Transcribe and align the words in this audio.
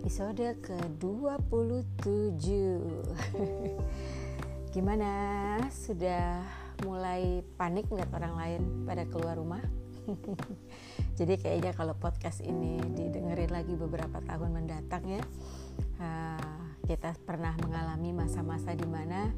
episode 0.00 0.56
ke-27 0.64 2.44
Gimana? 4.74 5.12
Sudah 5.68 6.40
mulai 6.88 7.44
panik 7.60 7.84
nggak 7.92 8.08
orang 8.08 8.32
lain 8.32 8.62
pada 8.88 9.04
keluar 9.04 9.36
rumah? 9.36 9.60
Jadi 11.20 11.36
kayaknya 11.36 11.76
kalau 11.76 11.92
podcast 12.00 12.40
ini 12.40 12.80
didengerin 12.96 13.52
lagi 13.52 13.76
beberapa 13.76 14.24
tahun 14.24 14.64
mendatang 14.64 15.04
ya 15.04 15.20
uh, 16.00 16.64
Kita 16.88 17.12
pernah 17.28 17.52
mengalami 17.60 18.16
masa-masa 18.16 18.72
di 18.72 18.88
mana 18.88 19.28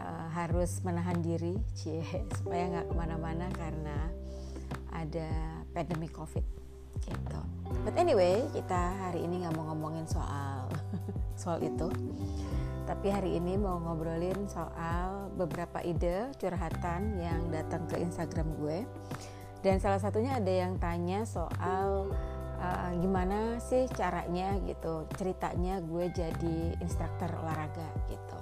uh, 0.00 0.26
harus 0.32 0.80
menahan 0.88 1.20
diri 1.20 1.60
cie, 1.76 2.00
Supaya 2.40 2.80
nggak 2.80 2.88
ke 2.88 2.94
mana-mana 2.96 3.52
karena 3.52 4.08
ada 4.88 5.28
pandemi 5.76 6.08
covid 6.08 6.71
gitu. 7.06 7.40
But 7.82 7.98
anyway, 7.98 8.46
kita 8.54 8.94
hari 9.08 9.26
ini 9.26 9.42
nggak 9.42 9.54
mau 9.58 9.74
ngomongin 9.74 10.06
soal 10.06 10.70
soal 11.42 11.58
itu, 11.64 11.90
tapi 12.86 13.08
hari 13.10 13.38
ini 13.38 13.58
mau 13.58 13.78
ngobrolin 13.80 14.46
soal 14.46 15.32
beberapa 15.34 15.82
ide 15.82 16.30
curhatan 16.38 17.18
yang 17.18 17.50
datang 17.50 17.86
ke 17.90 17.98
Instagram 17.98 18.54
gue. 18.58 18.78
Dan 19.62 19.78
salah 19.78 20.02
satunya 20.02 20.38
ada 20.38 20.50
yang 20.50 20.78
tanya 20.82 21.22
soal 21.22 22.10
uh, 22.58 22.90
gimana 22.98 23.62
sih 23.62 23.86
caranya 23.94 24.58
gitu, 24.66 25.06
ceritanya 25.14 25.78
gue 25.82 26.10
jadi 26.10 26.58
instruktur 26.82 27.30
olahraga 27.38 27.86
gitu. 28.10 28.38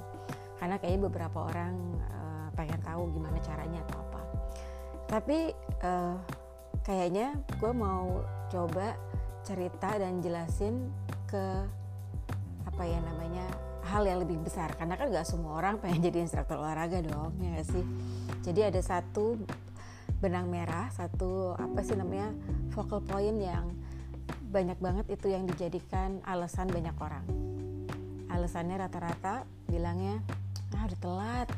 Karena 0.57 0.77
kayaknya 0.81 1.01
beberapa 1.09 1.49
orang 1.49 1.75
uh, 2.09 2.49
pengen 2.57 2.81
tahu 2.85 3.13
gimana 3.13 3.37
caranya 3.41 3.81
atau 3.89 3.97
apa. 4.01 4.23
Tapi 5.09 5.39
uh, 5.85 6.17
kayaknya 6.91 7.39
gue 7.63 7.71
mau 7.71 8.27
coba 8.51 8.99
cerita 9.47 9.95
dan 9.95 10.19
jelasin 10.19 10.91
ke 11.31 11.63
apa 12.67 12.83
ya 12.83 12.99
namanya 12.99 13.47
hal 13.87 14.03
yang 14.03 14.19
lebih 14.19 14.43
besar. 14.43 14.75
Karena 14.75 14.99
kan 14.99 15.07
gak 15.15 15.23
semua 15.23 15.63
orang 15.63 15.79
pengen 15.79 16.11
jadi 16.11 16.27
instruktur 16.27 16.59
olahraga 16.59 16.99
dong 16.99 17.31
ya 17.39 17.63
gak 17.63 17.71
sih? 17.71 17.87
Jadi 18.43 18.75
ada 18.75 18.83
satu 18.83 19.39
benang 20.19 20.51
merah 20.51 20.91
satu 20.91 21.55
apa 21.55 21.79
sih 21.87 21.95
namanya 21.95 22.35
focal 22.75 23.01
point 23.07 23.39
yang 23.39 23.71
banyak 24.51 24.77
banget 24.83 25.07
itu 25.15 25.31
yang 25.31 25.47
dijadikan 25.47 26.19
alasan 26.27 26.67
banyak 26.75 26.99
orang. 26.99 27.23
Alasannya 28.35 28.83
rata-rata 28.83 29.47
bilangnya 29.71 30.19
ah 30.75 30.91
udah 30.91 30.99
telat 30.99 31.49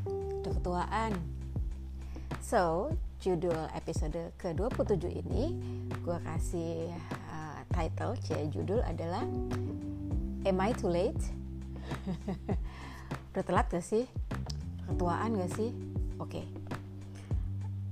udah 0.44 0.52
ketuaan. 0.60 1.12
So 2.44 2.92
judul 3.22 3.54
episode 3.78 4.34
ke-27 4.34 5.06
ini 5.06 5.54
gue 6.02 6.18
kasih 6.26 6.90
uh, 7.30 7.62
title, 7.70 8.18
cia 8.18 8.42
judul 8.50 8.82
adalah 8.82 9.22
Am 10.42 10.58
I 10.58 10.74
too 10.74 10.90
late? 10.90 11.22
Udah 13.30 13.44
telat 13.46 13.70
gak 13.70 13.86
sih? 13.86 14.10
Ketuaan 14.90 15.38
gak 15.38 15.54
sih? 15.54 15.70
Oke. 16.18 16.42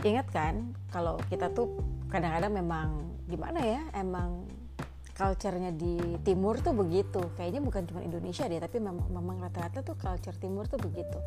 Okay. 0.03 0.11
Ingat 0.11 0.35
kan 0.35 0.75
kalau 0.91 1.15
kita 1.31 1.47
tuh 1.55 1.79
kadang-kadang 2.11 2.51
memang 2.51 3.15
gimana 3.31 3.63
ya? 3.63 3.87
Emang 3.95 4.51
culture-nya 5.15 5.71
di 5.71 6.19
timur 6.27 6.59
tuh 6.59 6.75
begitu. 6.75 7.23
Kayaknya 7.39 7.63
bukan 7.63 7.83
cuma 7.87 8.03
Indonesia 8.03 8.51
deh, 8.51 8.59
tapi 8.59 8.83
memang 8.83 9.07
memang 9.07 9.47
rata-rata 9.47 9.87
tuh 9.87 9.95
culture 9.95 10.35
timur 10.43 10.67
tuh 10.67 10.83
begitu. 10.83 11.23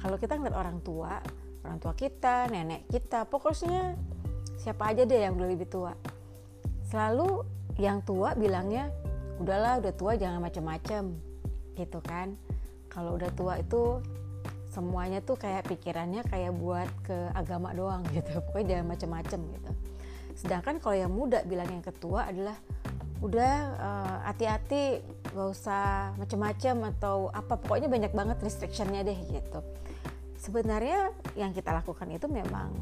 Kalau 0.00 0.16
kita 0.16 0.40
ngeliat 0.40 0.56
orang 0.56 0.80
tua, 0.80 1.20
orang 1.66 1.82
tua 1.82 1.94
kita, 1.98 2.46
nenek 2.46 2.86
kita, 2.86 3.26
pokoknya 3.26 3.98
siapa 4.54 4.94
aja 4.94 5.02
deh 5.02 5.18
yang 5.26 5.34
udah 5.34 5.48
lebih 5.50 5.66
tua. 5.66 5.92
Selalu 6.86 7.42
yang 7.82 8.00
tua 8.06 8.38
bilangnya 8.38 8.94
udahlah 9.42 9.82
udah 9.82 9.92
tua 9.92 10.14
jangan 10.14 10.38
macem-macem 10.38 11.10
gitu 11.74 11.98
kan. 12.06 12.38
Kalau 12.86 13.18
udah 13.18 13.28
tua 13.34 13.58
itu 13.58 14.00
semuanya 14.70 15.20
tuh 15.20 15.36
kayak 15.36 15.66
pikirannya 15.66 16.22
kayak 16.24 16.54
buat 16.54 16.88
ke 17.02 17.34
agama 17.34 17.74
doang 17.74 18.06
gitu. 18.16 18.38
Pokoknya 18.46 18.78
jangan 18.78 18.86
macem-macem 18.94 19.40
gitu. 19.50 19.70
Sedangkan 20.38 20.78
kalau 20.78 20.96
yang 20.96 21.10
muda 21.10 21.42
bilang 21.44 21.66
yang 21.66 21.82
ketua 21.82 22.30
adalah 22.30 22.56
udah 23.24 23.54
uh, 23.80 24.16
hati-hati 24.28 25.00
gak 25.34 25.48
usah 25.50 26.14
macem-macem 26.14 26.78
atau 26.96 27.28
apa. 27.34 27.58
Pokoknya 27.58 27.90
banyak 27.90 28.12
banget 28.14 28.38
restrictionnya 28.40 29.02
deh 29.02 29.18
gitu 29.34 29.60
sebenarnya 30.40 31.12
yang 31.34 31.52
kita 31.56 31.72
lakukan 31.72 32.08
itu 32.12 32.28
memang 32.28 32.72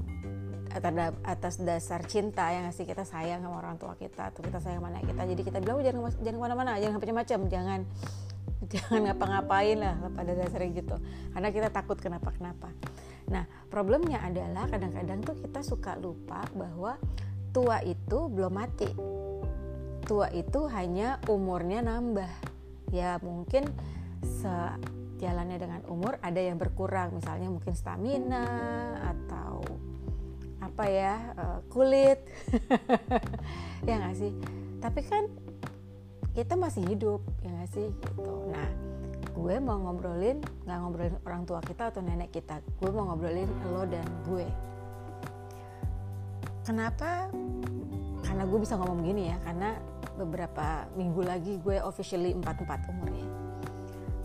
atas 1.23 1.63
dasar 1.63 2.03
cinta 2.03 2.51
yang 2.51 2.67
ngasih 2.67 2.83
kita 2.83 3.07
sayang 3.07 3.47
sama 3.47 3.63
orang 3.63 3.79
tua 3.79 3.95
kita 3.95 4.35
atau 4.35 4.43
kita 4.43 4.59
sayang 4.59 4.83
mana 4.83 4.99
kita. 5.07 5.23
Jadi 5.23 5.43
kita 5.47 5.63
bilang 5.63 5.79
oh, 5.79 5.85
jangan 5.87 6.11
jangan 6.19 6.35
ke 6.35 6.43
mana-mana 6.43 6.71
jangan 6.83 6.99
macam-macam 6.99 7.41
jangan 7.47 7.81
jangan 8.75 9.01
ngapa-ngapain 9.07 9.79
lah 9.79 9.95
pada 10.11 10.33
dasarnya 10.35 10.71
gitu. 10.75 10.97
Karena 11.31 11.49
kita 11.55 11.69
takut 11.71 11.99
kenapa-kenapa. 12.03 12.75
Nah 13.31 13.47
problemnya 13.71 14.19
adalah 14.27 14.67
kadang-kadang 14.67 15.23
tuh 15.23 15.37
kita 15.39 15.63
suka 15.63 15.95
lupa 15.95 16.43
bahwa 16.59 16.99
tua 17.55 17.79
itu 17.87 18.27
belum 18.27 18.51
mati. 18.51 18.91
Tua 20.05 20.27
itu 20.35 20.67
hanya 20.75 21.23
umurnya 21.31 21.87
nambah. 21.87 22.31
Ya 22.91 23.23
mungkin 23.23 23.71
sejalannya 25.25 25.57
dengan 25.57 25.81
umur 25.89 26.21
ada 26.21 26.37
yang 26.37 26.61
berkurang. 26.61 27.17
Misalnya 27.17 27.49
mungkin 27.49 27.73
stamina 27.73 28.45
atau 29.01 29.65
apa 30.61 30.85
ya 30.85 31.17
uh, 31.33 31.61
kulit. 31.73 32.21
Ya 33.85 34.01
nggak 34.01 34.17
sih? 34.17 34.33
Tapi 34.81 35.01
kan 35.05 35.29
kita 36.33 36.57
masih 36.57 36.89
hidup 36.89 37.21
ya 37.41 37.53
nggak 37.53 37.73
sih? 37.73 37.89
Gitu. 37.89 38.29
Nah 38.53 38.69
gue 39.33 39.57
mau 39.61 39.77
ngobrolin 39.77 40.41
nggak 40.65 40.79
ngobrolin 40.81 41.17
orang 41.29 41.45
tua 41.49 41.61
kita 41.65 41.89
atau 41.89 42.01
nenek 42.05 42.33
kita. 42.33 42.61
Gue 42.81 42.93
mau 42.93 43.09
ngobrolin 43.09 43.49
lo 43.73 43.85
dan 43.89 44.05
gue. 44.29 44.45
Kenapa? 46.65 47.29
Karena 48.25 48.45
gue 48.49 48.59
bisa 48.61 48.77
ngomong 48.77 49.05
gini 49.05 49.33
ya 49.33 49.37
karena 49.45 49.77
beberapa 50.17 50.89
minggu 50.97 51.21
lagi 51.25 51.61
gue 51.61 51.77
officially 51.81 52.33
44 52.33 52.89
umurnya 52.89 53.29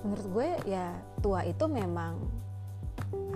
menurut 0.04 0.28
gue 0.32 0.50
ya 0.70 0.96
tua 1.20 1.44
itu 1.44 1.66
memang 1.68 2.16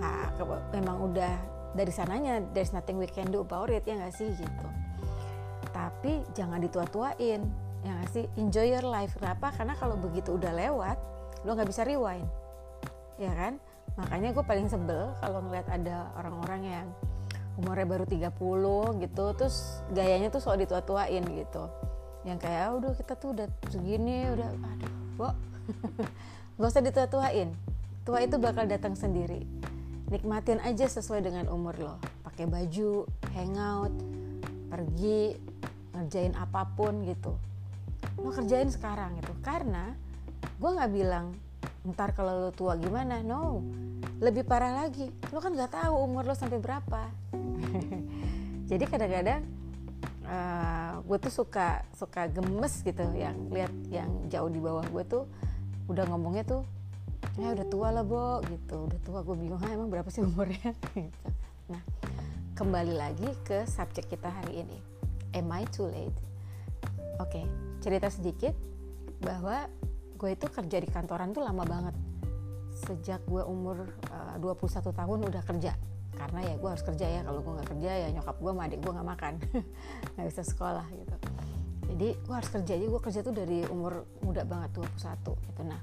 ah, 0.00 0.32
memang 0.72 0.96
udah 1.12 1.34
dari 1.74 1.90
sananya 1.90 2.40
there's 2.54 2.70
nothing 2.70 2.96
we 2.96 3.10
can 3.10 3.28
do 3.28 3.42
about 3.42 3.68
it 3.68 3.82
ya 3.84 3.98
nggak 3.98 4.14
sih 4.14 4.30
gitu. 4.32 4.68
Tapi 5.74 6.22
jangan 6.32 6.62
ditua-tuain 6.62 7.42
ya 7.82 7.90
nggak 8.00 8.10
sih? 8.14 8.24
Enjoy 8.38 8.70
your 8.70 8.86
life. 8.86 9.18
Kenapa? 9.18 9.50
Karena 9.52 9.74
kalau 9.76 9.98
begitu 9.98 10.38
udah 10.38 10.54
lewat 10.54 10.96
lo 11.44 11.52
nggak 11.52 11.68
bisa 11.68 11.82
rewind 11.84 12.24
ya 13.20 13.30
kan? 13.34 13.58
Makanya 13.94 14.34
gue 14.34 14.44
paling 14.46 14.66
sebel 14.66 15.12
kalau 15.22 15.38
ngeliat 15.44 15.68
ada 15.70 16.10
orang-orang 16.18 16.62
yang 16.66 16.86
umurnya 17.54 17.86
baru 17.86 18.04
30 18.10 19.02
gitu 19.06 19.24
terus 19.38 19.78
gayanya 19.94 20.26
tuh 20.30 20.42
soal 20.42 20.58
ditua-tuain 20.58 21.22
gitu. 21.22 21.70
Yang 22.24 22.38
kayak 22.48 22.62
ah, 22.66 22.72
udah 22.74 22.92
kita 22.96 23.14
tuh 23.18 23.28
udah 23.36 23.46
segini 23.68 24.30
udah 24.32 24.48
aduh 24.48 24.92
bo 25.14 25.28
gak 26.58 26.70
usah 26.70 26.84
ditua-tuain. 26.84 27.50
Tua 28.04 28.20
itu 28.20 28.36
bakal 28.36 28.68
datang 28.68 28.92
sendiri. 28.92 29.44
Nikmatin 30.12 30.60
aja 30.60 30.84
sesuai 30.84 31.24
dengan 31.24 31.48
umur 31.48 31.74
lo. 31.80 31.94
Pakai 32.20 32.44
baju 32.44 33.08
hangout 33.32 33.94
pergi 34.68 35.38
ngerjain 35.96 36.34
apa 36.36 36.68
pun 36.76 37.06
gitu. 37.08 37.32
Lo 38.20 38.30
kerjain 38.34 38.68
sekarang 38.68 39.16
gitu. 39.22 39.32
Karena 39.40 39.96
gue 40.60 40.70
nggak 40.70 40.92
bilang 40.92 41.32
ntar 41.84 42.12
kalau 42.12 42.48
lo 42.48 42.50
tua 42.52 42.76
gimana? 42.76 43.24
No. 43.24 43.64
Lebih 44.20 44.44
parah 44.44 44.84
lagi 44.84 45.08
lo 45.32 45.40
kan 45.40 45.56
nggak 45.56 45.72
tahu 45.72 45.94
umur 46.04 46.28
lo 46.28 46.34
sampai 46.36 46.60
berapa. 46.60 47.08
Jadi 48.70 48.84
kadang-kadang 48.84 49.42
uh, 50.28 50.32
eh, 50.32 50.92
gue 51.04 51.18
tuh 51.20 51.32
suka 51.32 51.84
suka 51.96 52.28
gemes 52.28 52.80
gitu 52.84 53.04
yang 53.16 53.36
lihat 53.52 53.72
yang 53.88 54.10
jauh 54.28 54.48
di 54.48 54.60
bawah 54.60 54.84
gue 54.88 55.04
tuh 55.04 55.24
udah 55.88 56.04
ngomongnya 56.08 56.44
tuh 56.48 56.62
ya 57.34 57.50
udah 57.50 57.66
tua 57.66 57.88
lah 57.90 58.04
bo 58.06 58.40
gitu. 58.46 58.86
Udah 58.86 59.00
tua 59.02 59.18
gue 59.26 59.36
bingung 59.36 59.60
emang 59.66 59.90
berapa 59.90 60.08
sih 60.08 60.22
umurnya? 60.22 60.70
Gitu. 60.94 61.30
nah 61.64 61.80
kembali 62.54 62.94
lagi 62.94 63.26
ke 63.42 63.66
subjek 63.66 64.06
kita 64.12 64.30
hari 64.30 64.62
ini. 64.62 64.78
Am 65.34 65.50
I 65.50 65.66
too 65.74 65.90
late? 65.90 66.14
Oke 67.18 67.42
okay, 67.42 67.44
cerita 67.82 68.06
sedikit 68.10 68.54
bahwa 69.18 69.66
gue 70.14 70.30
itu 70.30 70.46
kerja 70.46 70.76
di 70.78 70.88
kantoran 70.88 71.34
tuh 71.34 71.42
lama 71.42 71.66
banget. 71.66 71.94
Sejak 72.74 73.22
gue 73.26 73.42
umur 73.42 73.90
uh, 74.10 74.38
21 74.38 74.94
tahun 74.94 75.18
udah 75.26 75.42
kerja. 75.42 75.72
Karena 76.14 76.40
ya 76.46 76.54
gue 76.54 76.70
harus 76.70 76.84
kerja 76.86 77.06
ya 77.10 77.20
kalau 77.26 77.42
gue 77.42 77.52
nggak 77.58 77.70
kerja 77.74 77.90
ya 77.90 78.08
nyokap 78.14 78.36
gue 78.38 78.50
sama 78.54 78.62
adik 78.70 78.78
gue 78.78 78.92
nggak 78.94 79.08
makan. 79.18 79.34
Nggak 80.14 80.26
bisa 80.30 80.42
sekolah 80.46 80.86
gitu 80.94 81.13
jadi 81.94 82.18
gue 82.18 82.34
harus 82.34 82.50
kerja 82.50 82.72
aja. 82.74 82.86
Gue 82.90 82.98
kerja 83.02 83.20
tuh 83.22 83.30
dari 83.30 83.62
umur 83.70 84.02
muda 84.26 84.42
banget 84.42 84.82
21 84.82 85.30
gitu. 85.46 85.62
Nah 85.62 85.78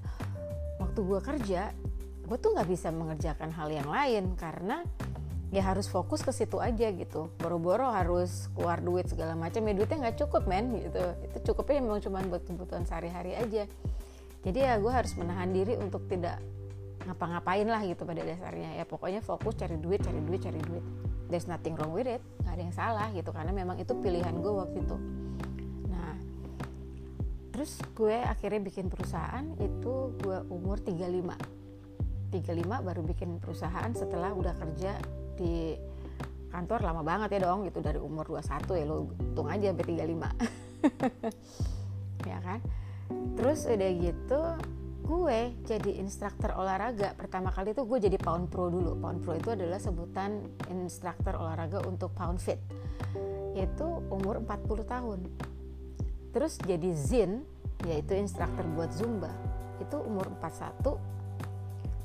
waktu 0.84 1.00
gue 1.00 1.20
kerja 1.24 1.62
gue 2.28 2.38
tuh 2.40 2.52
nggak 2.52 2.68
bisa 2.68 2.92
mengerjakan 2.92 3.52
hal 3.52 3.72
yang 3.72 3.88
lain 3.88 4.36
karena 4.36 4.84
ya 5.52 5.64
harus 5.68 5.88
fokus 5.88 6.20
ke 6.20 6.36
situ 6.36 6.60
aja 6.60 6.92
gitu. 6.92 7.32
Boro-boro 7.40 7.88
harus 7.96 8.52
keluar 8.52 8.84
duit 8.84 9.08
segala 9.08 9.40
macam. 9.40 9.64
Ya 9.64 9.72
duitnya 9.72 9.98
nggak 10.12 10.18
cukup 10.28 10.52
men 10.52 10.76
gitu. 10.84 11.00
Itu 11.32 11.38
cukupnya 11.52 11.80
memang 11.80 12.04
cuma 12.04 12.20
buat 12.28 12.44
kebutuhan 12.44 12.84
sehari-hari 12.84 13.40
aja. 13.40 13.64
Jadi 14.44 14.60
ya 14.60 14.84
gue 14.84 14.92
harus 14.92 15.16
menahan 15.16 15.48
diri 15.56 15.80
untuk 15.80 16.12
tidak 16.12 16.44
ngapa-ngapain 17.08 17.68
lah 17.72 17.80
gitu 17.88 18.04
pada 18.04 18.20
dasarnya. 18.20 18.76
Ya 18.76 18.84
pokoknya 18.84 19.24
fokus 19.24 19.56
cari 19.56 19.80
duit 19.80 20.04
cari 20.04 20.20
duit 20.20 20.44
cari 20.44 20.60
duit. 20.60 20.84
There's 21.32 21.48
nothing 21.48 21.80
wrong 21.80 21.96
with 21.96 22.12
it. 22.12 22.20
Nggak 22.44 22.52
ada 22.52 22.64
yang 22.68 22.76
salah 22.76 23.08
gitu 23.16 23.32
karena 23.32 23.56
memang 23.56 23.80
itu 23.80 23.96
pilihan 23.96 24.36
gue 24.44 24.52
waktu 24.52 24.84
itu 24.84 25.00
terus 27.62 27.78
gue 27.94 28.18
akhirnya 28.18 28.58
bikin 28.58 28.90
perusahaan 28.90 29.46
itu 29.62 30.18
gue 30.18 30.38
umur 30.50 30.82
35 30.82 32.34
35 32.34 32.42
baru 32.66 33.06
bikin 33.06 33.38
perusahaan 33.38 33.94
setelah 33.94 34.34
udah 34.34 34.58
kerja 34.58 34.98
di 35.38 35.78
kantor 36.50 36.82
lama 36.82 37.06
banget 37.06 37.38
ya 37.38 37.46
dong 37.46 37.70
gitu 37.70 37.78
dari 37.86 38.02
umur 38.02 38.26
21 38.34 38.66
ya 38.82 38.86
lo 38.90 39.14
hitung 39.14 39.46
aja 39.46 39.70
sampai 39.70 39.86
35 39.94 40.10
ya 42.34 42.38
kan? 42.42 42.60
Terus 43.38 43.60
udah 43.70 43.92
gitu 44.10 44.42
gue 45.06 45.40
jadi 45.62 45.92
instruktur 46.02 46.58
olahraga. 46.58 47.14
Pertama 47.14 47.54
kali 47.54 47.78
itu 47.78 47.86
gue 47.86 48.10
jadi 48.10 48.18
pound 48.18 48.50
pro 48.50 48.74
dulu. 48.74 48.98
Pound 48.98 49.22
pro 49.22 49.38
itu 49.38 49.54
adalah 49.54 49.78
sebutan 49.78 50.42
instruktur 50.74 51.38
olahraga 51.38 51.86
untuk 51.86 52.10
pound 52.18 52.42
fit. 52.42 52.58
Itu 53.54 54.02
umur 54.10 54.42
40 54.50 54.82
tahun 54.82 55.51
terus 56.32 56.58
jadi 56.64 56.92
zin 56.96 57.44
yaitu 57.86 58.18
instruktur 58.18 58.66
buat 58.76 58.92
zumba. 58.94 59.32
Itu 59.80 60.02
umur 60.04 60.30
41 60.40 61.12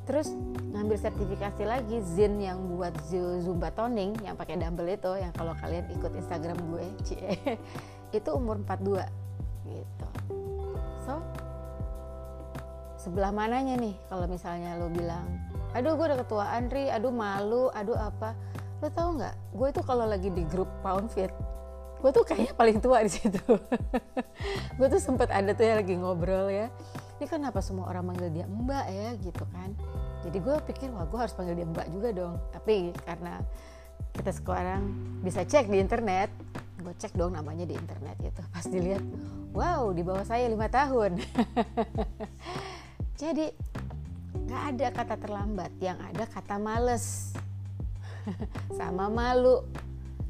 terus 0.06 0.30
ngambil 0.70 1.02
sertifikasi 1.02 1.66
lagi 1.66 1.98
Zin 2.06 2.38
yang 2.38 2.62
buat 2.70 2.94
Zumba 3.42 3.74
toning 3.74 4.14
yang 4.22 4.38
pakai 4.38 4.54
dumbbell 4.54 4.86
itu 4.86 5.12
yang 5.18 5.34
kalau 5.34 5.50
kalian 5.58 5.82
ikut 5.98 6.14
Instagram 6.14 6.54
gue 6.70 6.86
cie 7.02 7.34
itu 8.16 8.30
umur 8.30 8.62
42 8.62 9.02
gitu. 9.66 10.08
So 11.02 11.18
sebelah 13.02 13.34
mananya 13.34 13.74
nih 13.82 13.98
kalau 14.06 14.30
misalnya 14.30 14.78
lo 14.78 14.86
bilang 14.94 15.26
aduh 15.74 15.98
gue 15.98 16.06
udah 16.06 16.18
ketua 16.22 16.54
Andri 16.54 16.86
aduh 16.86 17.10
malu. 17.10 17.68
Aduh 17.74 17.98
apa. 17.98 18.38
Lo 18.78 18.86
tau 18.94 19.10
nggak? 19.10 19.34
Gue 19.58 19.74
itu 19.74 19.82
kalau 19.82 20.06
lagi 20.06 20.30
di 20.30 20.46
grup 20.46 20.70
pound 20.86 21.10
fit 21.10 21.34
gue 21.96 22.10
tuh 22.12 22.24
kayaknya 22.28 22.52
paling 22.54 22.78
tua 22.78 23.02
di 23.02 23.10
situ. 23.10 23.40
Gue 24.78 24.86
tuh 24.92 25.00
sempet 25.00 25.32
ada 25.32 25.56
tuh 25.56 25.64
ya 25.64 25.80
lagi 25.80 25.96
ngobrol 25.96 26.52
ya. 26.52 26.68
Ini 27.16 27.26
kenapa 27.26 27.64
semua 27.64 27.88
orang 27.88 28.12
manggil 28.12 28.28
dia 28.28 28.44
mbak 28.44 28.86
ya 28.92 29.08
gitu 29.24 29.44
kan. 29.48 29.72
Jadi 30.20 30.38
gue 30.38 30.56
pikir 30.68 30.92
wah 30.92 31.08
gue 31.08 31.16
harus 31.16 31.32
panggil 31.32 31.56
dia 31.56 31.66
mbak 31.66 31.88
juga 31.88 32.12
dong. 32.12 32.36
Tapi 32.52 32.92
karena 33.08 33.40
kita 34.12 34.30
sekarang 34.32 34.92
bisa 35.24 35.44
cek 35.44 35.72
di 35.72 35.80
internet 35.80 36.28
gue 36.76 36.92
cek 36.92 37.16
dong 37.16 37.34
namanya 37.34 37.64
di 37.64 37.74
internet 37.74 38.14
gitu. 38.20 38.42
Pas 38.52 38.62
dilihat 38.68 39.02
wow 39.56 39.90
di 39.90 40.04
bawah 40.04 40.22
saya 40.22 40.46
lima 40.46 40.68
tahun. 40.68 41.18
Jadi 43.20 43.48
nggak 44.46 44.62
ada 44.76 44.86
kata 44.92 45.14
terlambat 45.16 45.72
yang 45.80 45.96
ada 45.98 46.28
kata 46.28 46.60
males. 46.60 47.32
Sama 48.78 49.08
malu. 49.08 49.64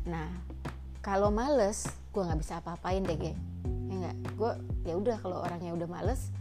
Nah 0.07 0.47
kalau 1.07 1.31
males 1.31 1.87
gue 2.11 2.19
nggak 2.19 2.41
bisa 2.43 2.59
apa-apain 2.59 3.07
deh 3.07 3.15
gue 3.15 3.31
ya 3.87 3.95
nggak? 3.95 4.17
Gue 4.35 4.53
ya 4.83 4.99
udah 4.99 5.17
kalau 5.23 5.39
orangnya 5.39 5.71
udah 5.79 5.87
males 5.87 6.35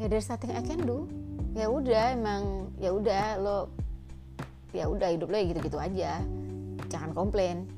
ya 0.00 0.08
dari 0.08 0.24
nothing 0.24 0.56
I 0.56 0.64
can 0.64 0.80
do. 0.88 1.04
Ya 1.52 1.68
udah 1.68 2.16
emang 2.16 2.72
ya 2.80 2.96
udah 2.96 3.36
lo 3.36 3.68
ya 4.72 4.88
udah 4.88 5.12
hidup 5.12 5.28
lo 5.28 5.36
ya 5.36 5.44
gitu-gitu 5.52 5.76
aja. 5.76 6.24
Jangan 6.88 7.12
komplain. 7.12 7.68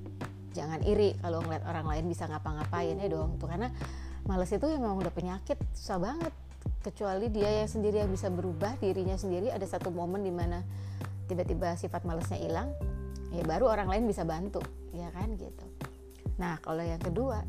Jangan 0.54 0.86
iri 0.86 1.18
kalau 1.18 1.42
ngeliat 1.42 1.66
orang 1.66 1.90
lain 1.90 2.04
bisa 2.06 2.30
ngapa-ngapain 2.30 3.02
ya 3.02 3.08
dong. 3.10 3.42
Tuh 3.42 3.50
karena 3.50 3.74
males 4.22 4.54
itu 4.54 4.70
emang 4.70 4.94
udah 5.02 5.10
penyakit 5.10 5.58
susah 5.74 5.98
banget. 5.98 6.30
Kecuali 6.86 7.26
dia 7.34 7.66
yang 7.66 7.66
sendiri 7.66 7.98
yang 7.98 8.12
bisa 8.14 8.30
berubah 8.30 8.78
dirinya 8.78 9.18
sendiri. 9.18 9.50
Ada 9.50 9.74
satu 9.74 9.90
momen 9.90 10.22
di 10.22 10.30
mana 10.30 10.62
tiba-tiba 11.26 11.74
sifat 11.74 12.06
malesnya 12.06 12.38
hilang 12.38 12.70
ya 13.32 13.42
baru 13.48 13.72
orang 13.72 13.88
lain 13.88 14.04
bisa 14.04 14.28
bantu 14.28 14.60
ya 14.92 15.08
kan 15.16 15.32
gitu 15.40 15.64
nah 16.36 16.58
kalau 16.60 16.82
yang 16.82 17.00
kedua 17.00 17.44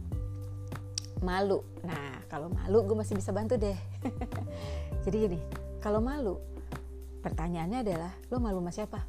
malu. 1.23 1.63
Nah 1.87 2.19
kalau 2.27 2.51
malu 2.51 2.83
gue 2.83 2.97
masih 2.99 3.15
bisa 3.15 3.31
bantu 3.31 3.55
deh. 3.55 3.77
Jadi 5.07 5.15
gini 5.15 5.39
kalau 5.79 6.03
malu 6.03 6.39
pertanyaannya 7.23 7.79
adalah 7.81 8.11
lo 8.27 8.37
malu 8.43 8.59
sama 8.59 8.71
siapa? 8.75 8.99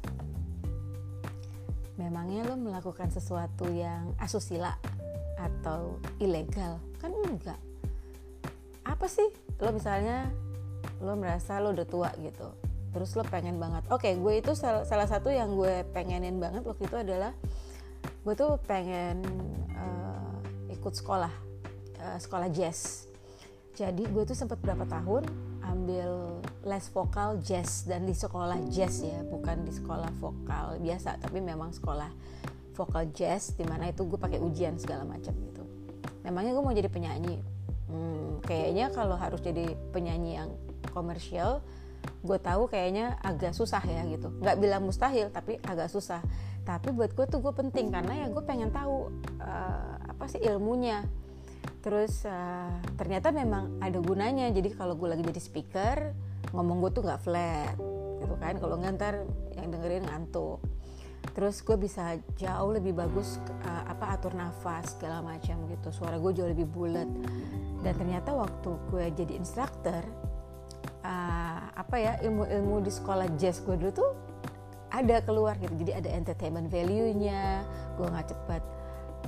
Memangnya 1.99 2.47
lo 2.47 2.55
melakukan 2.59 3.11
sesuatu 3.11 3.67
yang 3.71 4.15
asusila 4.19 4.75
atau 5.35 5.99
ilegal? 6.19 6.79
Kan 6.99 7.11
enggak. 7.11 7.59
Apa 8.87 9.07
sih? 9.07 9.27
Lo 9.59 9.71
misalnya 9.75 10.31
lo 11.03 11.19
merasa 11.19 11.59
lo 11.59 11.75
udah 11.75 11.87
tua 11.87 12.11
gitu 12.23 12.47
terus 12.95 13.11
lo 13.19 13.27
pengen 13.27 13.59
banget. 13.59 13.83
Oke 13.91 14.07
okay, 14.07 14.13
gue 14.15 14.33
itu 14.39 14.55
salah, 14.55 14.87
salah 14.87 15.03
satu 15.03 15.27
yang 15.27 15.51
gue 15.59 15.83
pengenin 15.91 16.39
banget 16.39 16.63
waktu 16.63 16.87
itu 16.87 16.95
adalah 16.95 17.35
gue 18.25 18.33
tuh 18.33 18.57
pengen 18.65 19.21
uh, 19.77 20.41
ikut 20.73 20.97
sekolah 20.97 21.29
uh, 22.01 22.17
sekolah 22.17 22.49
jazz. 22.49 23.05
Jadi 23.77 24.01
gue 24.01 24.23
tuh 24.25 24.33
sempat 24.33 24.57
berapa 24.65 24.81
tahun 24.89 25.29
ambil 25.61 26.41
les 26.65 26.85
vokal 26.89 27.37
jazz 27.45 27.85
dan 27.85 28.09
di 28.09 28.17
sekolah 28.17 28.57
jazz 28.73 29.05
ya 29.05 29.21
bukan 29.29 29.61
di 29.61 29.69
sekolah 29.69 30.09
vokal 30.17 30.81
biasa 30.81 31.21
tapi 31.21 31.37
memang 31.37 31.69
sekolah 31.69 32.09
vokal 32.73 33.13
jazz 33.13 33.53
di 33.53 33.61
mana 33.61 33.93
itu 33.93 34.01
gue 34.09 34.17
pakai 34.17 34.41
ujian 34.41 34.73
segala 34.81 35.05
macam 35.05 35.37
gitu. 35.45 35.61
Memangnya 36.25 36.57
gue 36.57 36.63
mau 36.65 36.73
jadi 36.73 36.89
penyanyi? 36.89 37.37
Hmm, 37.85 38.41
kayaknya 38.41 38.89
kalau 38.89 39.21
harus 39.21 39.37
jadi 39.45 39.77
penyanyi 39.93 40.41
yang 40.41 40.49
komersial 40.89 41.61
gue 42.25 42.37
tahu 42.41 42.65
kayaknya 42.65 43.21
agak 43.21 43.53
susah 43.53 43.85
ya 43.85 44.01
gitu. 44.09 44.33
Nggak 44.41 44.57
bilang 44.57 44.81
mustahil 44.81 45.29
tapi 45.29 45.61
agak 45.61 45.93
susah 45.93 46.25
tapi 46.65 46.89
buat 46.89 47.13
gue 47.13 47.25
tuh 47.29 47.39
gue 47.45 47.53
penting 47.53 47.93
karena 47.93 48.25
ya 48.25 48.27
gue 48.33 48.43
pengen 48.43 48.73
tahu 48.73 49.13
uh, 49.39 49.95
apa 50.01 50.25
sih 50.25 50.41
ilmunya. 50.41 51.05
Terus 51.85 52.25
uh, 52.25 52.73
ternyata 52.97 53.29
memang 53.29 53.77
ada 53.77 54.01
gunanya. 54.01 54.49
Jadi 54.49 54.73
kalau 54.73 54.97
gue 54.97 55.05
lagi 55.05 55.21
jadi 55.21 55.41
speaker 55.41 55.97
ngomong 56.57 56.81
gue 56.81 56.91
tuh 56.97 57.03
nggak 57.05 57.21
flat 57.21 57.77
gitu 58.25 58.35
kan. 58.41 58.57
Kalau 58.57 58.81
ngantar 58.81 59.21
yang 59.53 59.69
dengerin 59.69 60.09
ngantuk. 60.09 60.57
Terus 61.37 61.61
gue 61.61 61.77
bisa 61.77 62.17
jauh 62.37 62.73
lebih 62.73 62.97
bagus 62.97 63.37
uh, 63.65 63.85
apa 63.85 64.17
atur 64.17 64.33
nafas 64.33 64.97
segala 64.97 65.21
macam 65.21 65.69
gitu. 65.69 65.93
Suara 65.93 66.17
gue 66.17 66.31
jauh 66.33 66.49
lebih 66.49 66.65
bulat. 66.65 67.07
Dan 67.85 67.93
ternyata 67.93 68.33
waktu 68.33 68.73
gue 68.89 69.05
jadi 69.13 69.37
instruktur 69.37 70.01
uh, 71.05 71.61
apa 71.77 71.95
ya 72.01 72.13
ilmu-ilmu 72.25 72.81
di 72.81 72.89
sekolah 72.89 73.29
jazz 73.37 73.61
gue 73.61 73.77
dulu 73.77 73.91
tuh 73.93 74.11
ada 74.91 75.17
keluar 75.23 75.57
gitu. 75.57 75.73
Jadi 75.73 75.91
ada 75.93 76.09
entertainment 76.13 76.67
value-nya. 76.69 77.65
Gue 77.97 78.07
nggak 78.09 78.27
cepat 78.33 78.61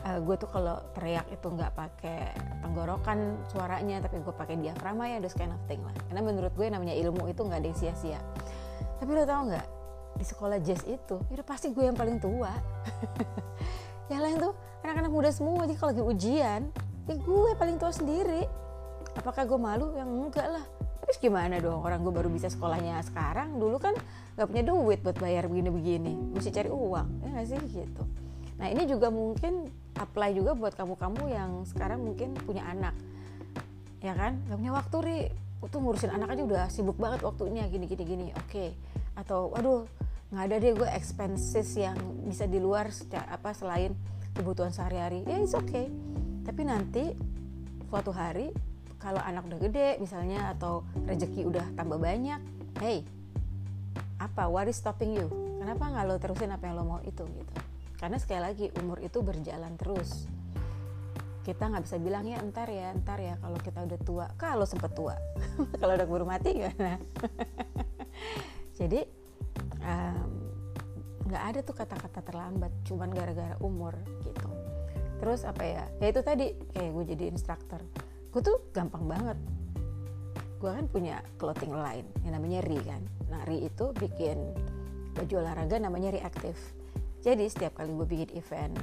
uh, 0.05 0.19
gue 0.21 0.35
tuh 0.37 0.49
kalau 0.51 0.77
teriak 0.93 1.25
itu 1.33 1.47
nggak 1.47 1.73
pakai 1.73 2.35
tenggorokan 2.61 3.39
suaranya 3.49 4.03
tapi 4.03 4.21
gue 4.21 4.33
pakai 4.35 4.55
diafragma 4.59 5.09
ya 5.09 5.17
those 5.23 5.33
kind 5.33 5.53
of 5.53 5.61
thing 5.65 5.81
lah. 5.81 5.95
Karena 6.09 6.21
menurut 6.21 6.53
gue 6.53 6.67
namanya 6.69 6.93
ilmu 6.93 7.31
itu 7.31 7.41
nggak 7.41 7.59
ada 7.63 7.67
yang 7.67 7.77
sia-sia. 7.77 8.19
Tapi 9.01 9.09
lo 9.13 9.23
tau 9.25 9.41
nggak? 9.47 9.67
Di 10.17 10.25
sekolah 10.25 10.57
jazz 10.61 10.81
itu 10.85 11.17
itu 11.29 11.43
pasti 11.45 11.73
gue 11.73 11.85
yang 11.85 11.97
paling 11.97 12.17
tua. 12.21 12.51
Yang 14.07 14.21
lain 14.23 14.37
tuh 14.39 14.53
anak-anak 14.87 15.11
muda 15.11 15.29
semua 15.35 15.67
jadi 15.67 15.75
kalau 15.83 15.91
lagi 15.91 15.99
ujian 15.99 16.61
ya 17.11 17.15
gue 17.19 17.51
paling 17.59 17.75
tua 17.75 17.91
sendiri. 17.91 18.47
Apakah 19.19 19.43
gue 19.43 19.59
malu? 19.59 19.91
Yang 19.99 20.09
enggak 20.15 20.47
lah 20.47 20.63
terus 21.07 21.23
gimana 21.23 21.63
dong? 21.63 21.79
Orang 21.79 22.03
gue 22.03 22.11
baru 22.11 22.27
bisa 22.27 22.51
sekolahnya 22.51 22.99
sekarang 23.07 23.55
dulu 23.55 23.79
kan 23.79 23.95
nggak 24.35 24.47
punya 24.51 24.63
duit 24.67 24.99
buat 24.99 25.15
bayar 25.15 25.47
begini-begini. 25.47 26.35
Mesti 26.35 26.51
cari 26.51 26.67
uang 26.67 27.07
ya 27.23 27.27
gak 27.31 27.47
sih? 27.47 27.59
Gitu. 27.63 28.03
Nah 28.59 28.67
ini 28.67 28.83
juga 28.83 29.07
mungkin 29.07 29.71
apply 29.95 30.35
juga 30.35 30.51
buat 30.51 30.75
kamu-kamu 30.75 31.23
yang 31.31 31.51
sekarang 31.63 32.03
mungkin 32.03 32.35
punya 32.43 32.67
anak. 32.67 32.91
Ya 34.03 34.13
kan? 34.13 34.43
Gak 34.51 34.59
punya 34.59 34.73
waktu 34.75 34.97
ri. 34.99 35.19
Tuh 35.67 35.81
ngurusin 35.81 36.13
anak 36.13 36.37
aja 36.37 36.43
udah 36.45 36.65
sibuk 36.69 36.99
banget 37.01 37.25
waktunya 37.25 37.65
gini 37.71 37.89
gini 37.89 38.03
gini 38.03 38.25
oke. 38.35 38.51
Okay. 38.51 38.69
atau 39.17 39.49
aduh 39.57 39.89
nggak 40.29 40.43
ada 40.45 40.55
deh 40.61 40.77
gue 40.77 40.89
expenses 40.93 41.73
yang 41.73 41.97
bisa 42.29 42.45
di 42.45 42.61
luar 42.61 42.93
apa 43.31 43.49
selain 43.55 43.97
kebutuhan 44.37 44.69
sehari-hari. 44.69 45.25
Ya 45.25 45.41
it's 45.41 45.57
okay. 45.57 45.89
Tapi 46.45 46.61
nanti 46.67 47.17
suatu 47.89 48.13
hari 48.13 48.51
kalau 49.07 49.23
anak 49.23 49.47
udah 49.47 49.59
gede 49.63 49.89
misalnya 50.03 50.51
atau 50.51 50.83
rezeki 51.07 51.47
udah 51.47 51.63
tambah 51.79 51.95
banyak 51.95 52.43
hey 52.83 53.07
apa 54.19 54.49
what 54.49 54.67
is 54.67 54.75
stopping 54.75 55.13
you? 55.13 55.29
Kenapa 55.61 55.87
nggak 55.87 56.05
lo 56.09 56.15
terusin 56.17 56.51
apa 56.51 56.67
yang 56.67 56.75
lo 56.81 56.83
mau 56.83 56.99
itu 57.05 57.23
gitu? 57.23 57.53
Karena 58.01 58.17
sekali 58.19 58.41
lagi 58.41 58.65
umur 58.81 58.97
itu 58.99 59.21
berjalan 59.21 59.77
terus. 59.77 60.25
Kita 61.45 61.69
nggak 61.71 61.85
bisa 61.87 61.97
bilang 62.01 62.27
ya 62.27 62.41
entar 62.41 62.67
ya 62.67 62.91
entar 62.91 63.21
ya 63.21 63.37
kalau 63.39 63.57
kita 63.61 63.79
udah 63.85 63.99
tua. 64.03 64.25
Kalau 64.35 64.65
sempet 64.67 64.91
tua? 64.97 65.15
Kalau 65.79 65.93
udah 65.95 66.05
keburu 66.05 66.25
mati 66.27 66.57
gimana? 66.57 66.99
Jadi 68.79 69.05
nggak 69.77 70.25
nggak 71.27 71.43
ada 71.53 71.59
tuh 71.63 71.75
kata-kata 71.77 72.19
terlambat 72.25 72.73
cuman 72.83 73.09
gara-gara 73.13 73.55
umur 73.63 73.95
gitu. 74.25 74.49
Terus 75.21 75.45
apa 75.45 75.63
ya? 75.63 75.85
Ya 76.01 76.07
itu 76.09 76.21
tadi 76.25 76.51
kayak 76.73 76.91
gue 76.93 77.03
jadi 77.15 77.23
instruktur 77.31 77.81
gue 78.37 78.45
tuh 78.45 78.61
gampang 78.69 79.09
banget. 79.09 79.37
Gue 80.61 80.69
kan 80.69 80.85
punya 80.85 81.25
clothing 81.41 81.73
line 81.73 82.05
yang 82.21 82.37
namanya 82.37 82.61
Ri 82.61 82.77
kan. 82.85 83.01
Nah 83.33 83.41
Ri 83.49 83.65
itu 83.65 83.89
bikin 83.97 84.37
baju 85.17 85.41
olahraga 85.41 85.81
namanya 85.81 86.13
reaktif 86.13 86.77
jadi 87.25 87.49
setiap 87.49 87.81
kali 87.81 87.89
gue 87.91 88.07
bikin 88.07 88.29
event 88.37 88.77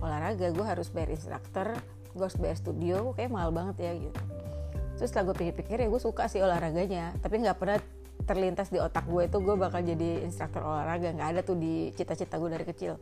olahraga 0.00 0.48
gue 0.48 0.64
harus 0.64 0.88
bayar 0.88 1.12
instruktur 1.12 1.76
gue 2.16 2.24
harus 2.24 2.38
bayar 2.40 2.56
studio 2.56 3.12
kayak 3.12 3.28
mahal 3.28 3.52
banget 3.52 3.76
ya 3.76 3.92
gitu. 3.92 4.22
Terus 4.96 5.12
setelah 5.12 5.28
gue 5.28 5.36
pikir-pikir 5.44 5.84
ya 5.84 5.88
gue 5.92 6.00
suka 6.00 6.32
sih 6.32 6.40
olahraganya. 6.40 7.12
Tapi 7.20 7.44
nggak 7.44 7.60
pernah 7.60 7.76
terlintas 8.24 8.72
di 8.72 8.80
otak 8.80 9.04
gue 9.04 9.28
itu 9.28 9.36
gue 9.36 9.52
bakal 9.60 9.84
jadi 9.84 10.24
instruktur 10.24 10.64
olahraga. 10.64 11.12
Nggak 11.12 11.28
ada 11.36 11.40
tuh 11.44 11.60
di 11.60 11.92
cita-cita 11.92 12.40
gue 12.40 12.48
dari 12.48 12.64
kecil. 12.64 12.96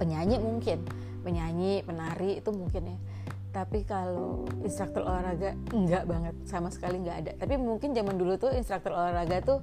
Penyanyi 0.00 0.40
mungkin. 0.40 0.88
Penyanyi 1.20 1.84
penari 1.84 2.40
itu 2.40 2.48
mungkin 2.48 2.96
ya 2.96 2.98
tapi 3.48 3.82
kalau 3.88 4.44
instruktur 4.60 5.08
olahraga 5.08 5.56
enggak 5.72 6.04
banget. 6.04 6.34
Sama 6.44 6.68
sekali 6.68 7.00
nggak 7.00 7.16
ada. 7.24 7.32
Tapi 7.40 7.54
mungkin 7.56 7.96
zaman 7.96 8.14
dulu 8.20 8.36
tuh 8.36 8.52
instruktur 8.52 8.92
olahraga 8.94 9.40
tuh 9.40 9.58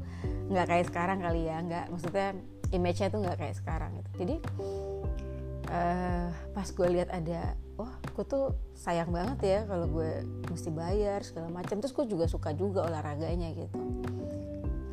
nggak 0.49 0.65
kayak 0.65 0.85
sekarang 0.89 1.21
kali 1.21 1.45
ya. 1.45 1.61
Nggak 1.61 1.85
maksudnya 1.93 2.27
image-nya 2.73 3.07
tuh 3.13 3.19
nggak 3.21 3.37
kayak 3.37 3.55
sekarang 3.55 3.91
gitu. 4.01 4.09
Jadi 4.25 4.35
uh, 5.69 6.29
pas 6.51 6.67
gue 6.67 6.87
lihat 6.89 7.09
ada 7.13 7.53
wah 7.77 7.93
gue 8.01 8.25
tuh 8.25 8.55
sayang 8.73 9.11
banget 9.13 9.39
ya 9.43 9.59
kalau 9.69 9.85
gue 9.87 10.25
mesti 10.49 10.69
bayar 10.73 11.21
segala 11.21 11.53
macam. 11.53 11.77
Terus 11.77 11.93
gue 11.93 12.05
juga 12.09 12.25
suka 12.25 12.51
juga 12.57 12.89
olahraganya 12.89 13.53
gitu. 13.53 13.77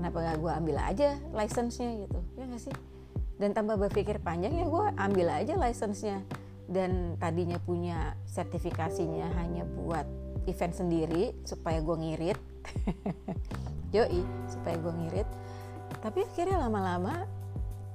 Kenapa 0.02 0.18
gak 0.18 0.38
gue 0.42 0.50
ambil 0.50 0.76
aja 0.82 1.14
license-nya 1.30 2.10
gitu? 2.10 2.18
Ya 2.34 2.44
gak 2.50 2.58
sih? 2.58 2.74
Dan 3.38 3.54
tanpa 3.54 3.78
berpikir 3.78 4.18
panjang 4.18 4.50
ya 4.50 4.66
gue 4.66 4.86
ambil 4.98 5.30
aja 5.30 5.54
license-nya 5.54 6.26
dan 6.70 7.18
tadinya 7.18 7.58
punya 7.62 8.14
sertifikasinya 8.26 9.34
hanya 9.38 9.66
buat 9.66 10.06
event 10.46 10.74
sendiri 10.74 11.34
supaya 11.46 11.78
gue 11.82 11.96
ngirit. 11.98 12.40
Yoi 13.96 14.22
supaya 14.50 14.76
gue 14.78 14.92
ngirit. 15.04 15.28
Tapi 16.00 16.24
akhirnya 16.24 16.66
lama-lama 16.66 17.26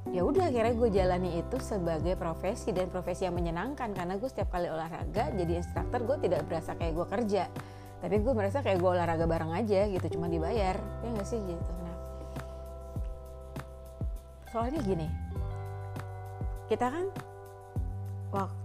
ya 0.08 0.24
udah 0.24 0.48
akhirnya 0.48 0.76
gue 0.80 0.90
jalani 0.96 1.44
itu 1.44 1.60
sebagai 1.60 2.16
profesi 2.16 2.72
dan 2.72 2.88
profesi 2.88 3.28
yang 3.28 3.36
menyenangkan 3.36 3.92
karena 3.92 4.16
gue 4.16 4.30
setiap 4.32 4.56
kali 4.56 4.72
olahraga 4.72 5.36
jadi 5.36 5.60
instruktur 5.60 6.08
gue 6.08 6.18
tidak 6.30 6.48
berasa 6.48 6.76
kayak 6.76 6.94
gue 6.96 7.08
kerja. 7.08 7.44
Tapi 7.98 8.16
gue 8.22 8.34
merasa 8.34 8.62
kayak 8.62 8.78
gue 8.78 8.92
olahraga 8.94 9.26
bareng 9.26 9.58
aja 9.58 9.90
gitu 9.90 10.06
cuma 10.16 10.30
dibayar. 10.30 10.78
Ya 10.78 11.10
nggak 11.12 11.28
sih 11.28 11.42
gitu? 11.42 11.72
Nah 11.82 11.96
soalnya 14.48 14.80
gini 14.80 15.08
kita 16.72 16.88
kan 16.88 17.06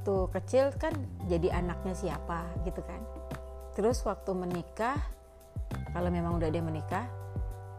waktu 0.03 0.35
kecil 0.35 0.75
kan 0.83 0.91
jadi 1.31 1.63
anaknya 1.63 1.95
siapa 1.95 2.43
gitu 2.67 2.83
kan. 2.83 2.99
Terus 3.79 4.03
waktu 4.03 4.35
menikah 4.35 4.99
kalau 5.95 6.11
memang 6.11 6.43
udah 6.43 6.51
dia 6.51 6.59
menikah 6.59 7.07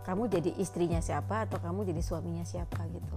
kamu 0.08 0.32
jadi 0.32 0.56
istrinya 0.56 1.04
siapa 1.04 1.44
atau 1.44 1.60
kamu 1.60 1.84
jadi 1.84 2.00
suaminya 2.00 2.48
siapa 2.48 2.80
gitu. 2.96 3.16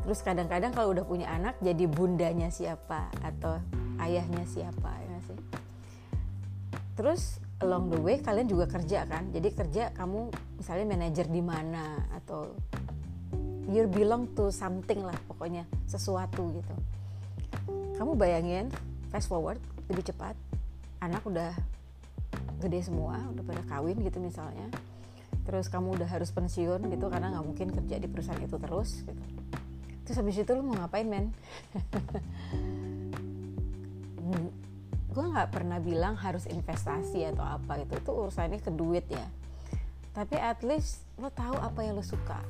Terus 0.00 0.24
kadang-kadang 0.24 0.72
kalau 0.72 0.96
udah 0.96 1.04
punya 1.04 1.28
anak 1.28 1.60
jadi 1.60 1.84
bundanya 1.84 2.48
siapa 2.48 3.12
atau 3.20 3.60
ayahnya 4.00 4.48
siapa 4.48 4.88
ya 4.88 5.18
sih? 5.28 5.38
Terus 6.96 7.36
along 7.60 7.92
the 7.92 8.00
way 8.00 8.16
kalian 8.16 8.48
juga 8.48 8.64
kerja 8.64 9.04
kan? 9.04 9.28
Jadi 9.28 9.52
kerja 9.52 9.92
kamu 9.92 10.32
misalnya 10.56 10.88
manajer 10.88 11.28
di 11.28 11.44
mana 11.44 12.00
atau 12.16 12.48
you 13.68 13.84
belong 13.92 14.32
to 14.32 14.48
something 14.48 15.04
lah 15.04 15.20
pokoknya 15.28 15.68
sesuatu 15.84 16.48
gitu 16.48 16.93
kamu 17.94 18.18
bayangin 18.18 18.66
fast 19.14 19.30
forward 19.30 19.62
lebih 19.86 20.10
cepat 20.10 20.34
anak 20.98 21.22
udah 21.22 21.52
gede 22.64 22.80
semua 22.88 23.20
udah 23.30 23.44
pada 23.44 23.62
kawin 23.68 24.00
gitu 24.02 24.18
misalnya. 24.18 24.72
Terus 25.44 25.68
kamu 25.68 26.00
udah 26.00 26.08
harus 26.08 26.32
pensiun 26.32 26.88
gitu 26.88 27.12
karena 27.12 27.28
nggak 27.36 27.44
mungkin 27.44 27.68
kerja 27.68 28.00
di 28.00 28.08
perusahaan 28.08 28.40
itu 28.40 28.56
terus 28.56 29.04
gitu. 29.04 29.22
Terus 30.04 30.16
habis 30.20 30.36
itu 30.40 30.50
lu 30.56 30.64
mau 30.64 30.76
ngapain 30.80 31.04
men? 31.04 31.32
Gue 35.14 35.30
nggak 35.30 35.54
pernah 35.54 35.78
bilang 35.78 36.18
harus 36.18 36.48
investasi 36.50 37.22
atau 37.30 37.44
apa 37.44 37.78
gitu. 37.84 37.92
Itu 38.00 38.10
urusannya 38.24 38.58
ke 38.58 38.72
duit 38.72 39.06
ya. 39.06 39.28
Tapi 40.16 40.36
at 40.40 40.64
least 40.66 41.06
lo 41.20 41.30
tahu 41.30 41.54
apa 41.60 41.86
yang 41.86 41.94
lo 41.94 42.04
suka. 42.04 42.40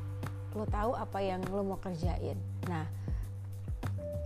Lo 0.54 0.64
tahu 0.64 0.96
apa 0.96 1.18
yang 1.20 1.42
lo 1.50 1.66
mau 1.66 1.76
kerjain. 1.82 2.38
Nah 2.70 2.86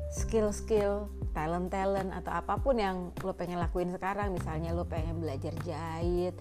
skill-skill 0.08 1.12
talent-talent 1.36 2.10
atau 2.12 2.32
apa 2.32 2.56
pun 2.58 2.80
yang 2.80 3.12
lo 3.20 3.36
pengen 3.36 3.60
lakuin 3.60 3.92
sekarang. 3.92 4.32
Misalnya 4.32 4.72
lo 4.72 4.88
pengen 4.88 5.20
belajar 5.20 5.52
jahit 5.62 6.36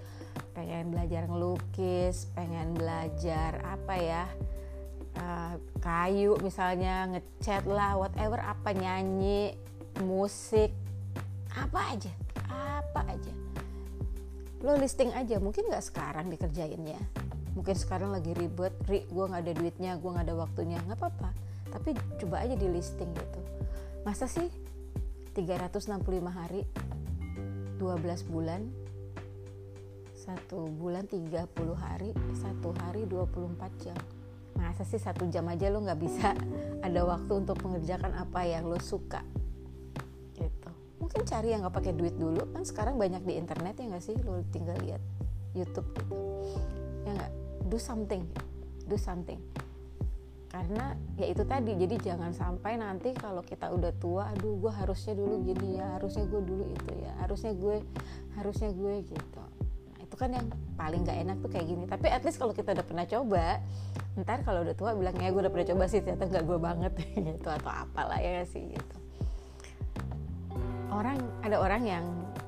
pengen 0.57 0.89
belajar 0.89 1.29
ngelukis 1.29 2.33
pengen 2.33 2.73
belajar 2.73 3.61
apa 3.61 3.93
ya 3.93 4.25
uh, 5.21 5.53
kayu 5.77 6.33
misalnya 6.41 7.05
ngecat 7.13 7.69
lah 7.69 7.93
whatever 7.93 8.41
apa 8.41 8.73
nyanyi 8.73 9.53
musik 10.01 10.73
apa 11.53 11.93
aja 11.93 12.13
apa 12.49 13.01
aja. 13.05 13.33
Lo 14.65 14.73
listing 14.81 15.13
aja 15.13 15.37
mungkin 15.37 15.69
nggak 15.69 15.85
sekarang 15.85 16.33
dikerjainnya. 16.33 16.97
Mungkin 17.53 17.77
sekarang 17.77 18.09
lagi 18.13 18.33
ribet 18.33 18.73
ri 18.89 19.05
gue 19.05 19.25
nggak 19.29 19.41
ada 19.45 19.53
duitnya 19.53 19.91
gue 20.01 20.09
nggak 20.09 20.25
ada 20.25 20.35
waktunya. 20.37 20.77
Nggak 20.85 20.97
apa-apa 20.97 21.29
tapi 21.71 21.95
coba 22.19 22.43
aja 22.43 22.55
di 22.55 22.67
listing 22.67 23.11
gitu. 23.13 23.39
Masa 24.07 24.25
sih 24.27 24.47
365 25.35 26.01
hari 26.31 26.63
12 27.77 28.33
bulan 28.33 28.61
satu 30.17 30.67
bulan 30.67 31.07
30 31.07 31.47
hari 31.77 32.11
satu 32.35 32.73
hari 32.83 33.07
24 33.07 33.83
jam. 33.83 33.97
Masa 34.57 34.83
sih 34.83 34.97
satu 34.97 35.29
jam 35.29 35.45
aja 35.47 35.69
lo 35.69 35.85
nggak 35.85 35.99
bisa 36.01 36.33
ada 36.87 37.01
waktu 37.05 37.31
untuk 37.45 37.61
mengerjakan 37.63 38.17
apa 38.17 38.43
yang 38.43 38.67
lo 38.67 38.81
suka? 38.81 39.21
Gitu. 40.35 40.69
Mungkin 40.99 41.21
cari 41.23 41.53
yang 41.53 41.63
nggak 41.63 41.75
pakai 41.77 41.93
duit 41.93 42.17
dulu. 42.17 42.49
Kan 42.51 42.65
sekarang 42.65 42.97
banyak 42.97 43.23
di 43.23 43.37
internet 43.37 43.77
ya 43.79 43.85
nggak 43.87 44.03
sih? 44.03 44.17
Lo 44.25 44.41
tinggal 44.49 44.75
lihat 44.83 45.03
YouTube 45.53 45.87
gitu. 45.95 46.15
Ya 47.05 47.11
nggak? 47.13 47.31
Do 47.69 47.77
something. 47.77 48.25
Do 48.87 48.97
something 48.97 49.66
karena 50.47 50.95
ya 51.19 51.27
itu 51.27 51.43
tadi 51.43 51.75
jadi 51.75 51.95
jangan 51.99 52.31
sampai 52.31 52.79
nanti 52.79 53.11
kalau 53.11 53.43
kita 53.43 53.67
udah 53.67 53.91
tua 53.99 54.31
aduh 54.31 54.55
gue 54.55 54.71
harusnya 54.71 55.13
dulu 55.19 55.43
gini 55.43 55.75
ya 55.75 55.99
harusnya 55.99 56.23
gue 56.23 56.39
dulu 56.39 56.63
itu 56.71 56.91
ya 57.03 57.11
harusnya 57.19 57.51
gue 57.51 57.83
harusnya 58.39 58.69
gue 58.71 58.93
gitu. 59.11 59.43
Kan 60.17 60.33
yang 60.33 60.49
paling 60.73 61.05
gak 61.05 61.13
enak 61.13 61.37
tuh 61.45 61.49
kayak 61.53 61.69
gini. 61.69 61.85
Tapi 61.85 62.09
at 62.09 62.25
least 62.25 62.41
kalau 62.41 62.49
kita 62.49 62.73
udah 62.73 62.81
pernah 62.81 63.05
coba 63.05 63.61
ntar 64.17 64.41
kalau 64.41 64.65
udah 64.65 64.73
tua 64.73 64.97
bilang 64.97 65.13
ya 65.13 65.29
gue 65.29 65.45
udah 65.45 65.53
pernah 65.53 65.67
coba 65.77 65.85
sih 65.85 66.01
ternyata 66.01 66.25
gak 66.25 66.45
gue 66.49 66.57
banget 66.57 66.93
gitu 67.29 67.49
atau 67.53 67.69
apalah 67.69 68.17
ya 68.17 68.41
sih 68.49 68.65
gitu. 68.65 68.97
Orang 70.89 71.21
ada 71.45 71.61
orang 71.61 71.85
yang 71.85 72.05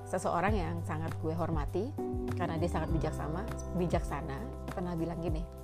seseorang 0.09 0.57
yang 0.57 0.75
sangat 0.81 1.13
gue 1.21 1.29
hormati 1.37 1.93
karena 2.33 2.57
dia 2.57 2.71
sangat 2.73 2.89
bijaksana 2.89 3.45
bijaksana 3.77 4.37
pernah 4.73 4.97
bilang 4.97 5.21
gini 5.21 5.58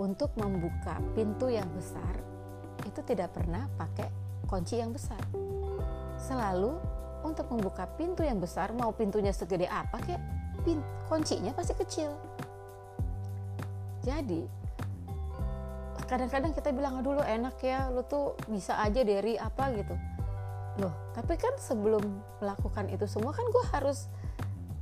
untuk 0.00 0.32
membuka 0.40 0.96
pintu 1.12 1.52
yang 1.52 1.68
besar 1.76 2.16
itu 2.88 3.04
tidak 3.04 3.36
pernah 3.36 3.68
pakai 3.76 4.08
kunci 4.48 4.80
yang 4.80 4.96
besar. 4.96 5.20
Selalu 6.16 6.72
untuk 7.20 7.52
membuka 7.52 7.84
pintu 8.00 8.24
yang 8.24 8.40
besar 8.40 8.72
mau 8.72 8.96
pintunya 8.96 9.28
segede 9.28 9.68
apa 9.68 10.00
kek 10.00 10.20
pin 10.64 10.80
kuncinya 11.12 11.52
pasti 11.52 11.76
kecil. 11.76 12.16
Jadi 14.00 14.48
kadang-kadang 16.08 16.56
kita 16.56 16.72
bilang 16.72 17.04
aduh 17.04 17.20
enak 17.22 17.60
ya 17.60 17.92
lo 17.92 18.02
tuh 18.08 18.34
bisa 18.48 18.80
aja 18.80 19.04
dari 19.04 19.36
apa 19.36 19.68
gitu. 19.76 19.94
Loh 20.80 21.12
tapi 21.12 21.36
kan 21.36 21.52
sebelum 21.60 22.00
melakukan 22.40 22.88
itu 22.88 23.04
semua 23.04 23.36
kan 23.36 23.44
gue 23.52 23.64
harus 23.76 24.08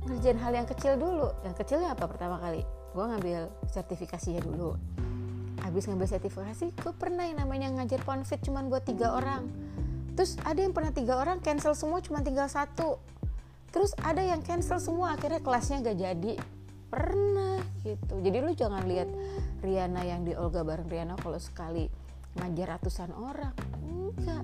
ngerjain 0.07 0.39
hal 0.39 0.55
yang 0.55 0.67
kecil 0.67 0.95
dulu. 0.95 1.27
Yang 1.43 1.59
kecilnya 1.59 1.91
apa 1.91 2.07
pertama 2.07 2.39
kali? 2.39 2.63
Gue 2.95 3.03
ngambil 3.03 3.51
sertifikasinya 3.67 4.41
dulu 4.41 4.98
habis 5.69 5.85
ngambil 5.85 6.09
sertifikasi 6.09 6.73
gue 6.73 6.93
pernah 6.97 7.29
yang 7.29 7.45
namanya 7.45 7.69
ngajar 7.77 8.01
ponfit 8.01 8.41
cuman 8.41 8.73
buat 8.73 8.81
tiga 8.89 9.13
orang. 9.13 9.45
Terus 10.17 10.35
ada 10.41 10.59
yang 10.59 10.73
pernah 10.73 10.89
tiga 10.89 11.21
orang 11.21 11.39
cancel 11.39 11.77
semua 11.77 12.01
cuma 12.01 12.25
tinggal 12.25 12.49
satu. 12.49 12.97
Terus 13.69 13.93
ada 14.01 14.19
yang 14.19 14.41
cancel 14.41 14.81
semua 14.81 15.13
akhirnya 15.13 15.39
kelasnya 15.39 15.85
gak 15.85 15.97
jadi. 16.01 16.33
Pernah 16.89 17.61
gitu. 17.85 18.17
Jadi 18.17 18.37
lu 18.41 18.51
jangan 18.57 18.83
lihat 18.89 19.07
Riana 19.61 20.01
yang 20.01 20.25
di 20.25 20.33
Olga 20.33 20.65
bareng 20.65 20.89
Riana 20.89 21.13
kalau 21.21 21.37
sekali 21.37 21.85
ngajar 22.35 22.75
ratusan 22.75 23.13
orang. 23.13 23.53
Enggak. 23.85 24.43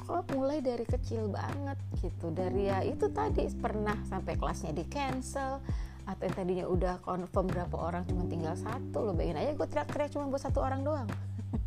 Kok 0.00 0.32
mulai 0.34 0.64
dari 0.64 0.88
kecil 0.88 1.28
banget 1.28 1.78
gitu. 2.00 2.32
Dari 2.32 2.72
ya 2.72 2.80
itu 2.82 3.06
tadi 3.12 3.46
pernah 3.52 4.00
sampai 4.08 4.34
kelasnya 4.34 4.72
di 4.72 4.88
cancel 4.88 5.60
atau 6.10 6.26
yang 6.26 6.34
tadinya 6.34 6.66
udah 6.66 6.94
confirm 7.06 7.46
berapa 7.46 7.76
orang 7.78 8.02
cuma 8.10 8.26
tinggal 8.26 8.58
satu 8.58 9.06
lo 9.06 9.12
bayangin 9.14 9.38
aja 9.38 9.52
gue 9.54 9.68
teriak-teriak 9.70 10.10
cuma 10.10 10.26
buat 10.26 10.42
satu 10.42 10.58
orang 10.58 10.82
doang. 10.82 11.08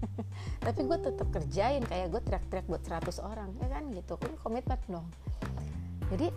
Tapi 0.66 0.80
gue 0.84 0.98
tetap 1.00 1.28
kerjain 1.32 1.84
kayak 1.88 2.08
gue 2.12 2.22
teriak-teriak 2.28 2.66
buat 2.68 2.84
100 2.84 3.24
orang 3.24 3.50
ya 3.64 3.68
kan 3.72 3.84
gitu. 3.96 4.14
Kan 4.20 4.32
komitmen 4.44 4.80
dong. 4.92 5.08
Jadi 6.12 6.28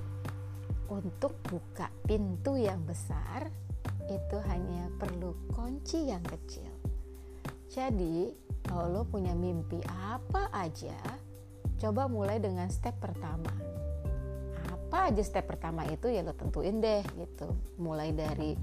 untuk 0.86 1.34
buka 1.50 1.90
pintu 2.06 2.54
yang 2.54 2.78
besar 2.86 3.50
itu 4.06 4.36
hanya 4.46 4.86
perlu 5.02 5.34
kunci 5.50 6.06
yang 6.06 6.22
kecil. 6.22 6.70
Jadi 7.66 8.30
kalau 8.62 8.86
lo 8.90 9.02
punya 9.02 9.34
mimpi 9.34 9.82
apa 9.90 10.50
aja 10.54 10.96
coba 11.76 12.08
mulai 12.08 12.40
dengan 12.40 12.72
step 12.72 12.96
pertama 12.96 13.52
apa 14.86 15.10
aja 15.10 15.18
step 15.26 15.50
pertama 15.50 15.82
itu 15.90 16.06
ya 16.06 16.22
lo 16.22 16.30
tentuin 16.30 16.78
deh 16.78 17.02
gitu. 17.18 17.50
Mulai 17.82 18.14
dari 18.14 18.54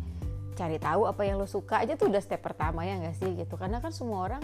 cari 0.56 0.80
tahu 0.80 1.03
apa 1.03 1.27
yang 1.27 1.36
lo 1.36 1.44
suka 1.44 1.84
aja 1.84 2.00
tuh 2.00 2.08
udah 2.08 2.24
step 2.24 2.39
pertama 2.39 2.88
ya 2.88 2.96
nggak 2.96 3.15
sih 3.20 3.36
gitu. 3.36 3.60
Karena 3.60 3.84
kan 3.84 3.92
semua 3.92 4.24
orang 4.24 4.44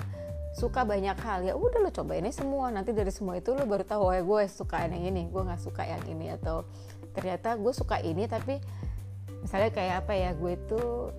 suka 0.60 0.84
banyak 0.84 1.16
hal. 1.24 1.40
Ya 1.48 1.56
udah 1.56 1.80
lo 1.80 1.90
coba 1.96 2.20
ini 2.20 2.36
semua. 2.36 2.68
Nanti 2.68 2.92
dari 2.92 3.16
semua 3.16 3.40
itu 3.40 3.56
lo 3.56 3.64
baru 3.64 3.88
tahu 3.88 4.12
ya 4.12 4.22
gue 4.28 4.42
suka 4.52 4.84
yang 4.92 5.08
ini 5.08 5.32
gue 5.32 5.42
nggak 5.42 5.62
suka 5.64 5.88
yang 5.88 6.04
ini. 6.12 6.36
Atau 6.36 6.68
ternyata 7.16 7.56
gue 7.56 7.72
suka 7.72 8.04
ini 8.04 8.28
tapi 8.28 8.60
misalnya 9.40 9.72
kayak 9.72 9.96
apa 10.04 10.14
ya 10.20 10.36
gue 10.36 10.54
tuh 10.68 11.16